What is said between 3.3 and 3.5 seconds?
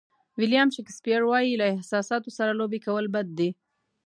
دي.